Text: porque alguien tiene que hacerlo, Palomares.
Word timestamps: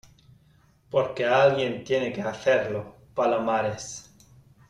porque 0.89 1.27
alguien 1.27 1.83
tiene 1.83 2.11
que 2.11 2.23
hacerlo, 2.23 2.95
Palomares. 3.13 4.11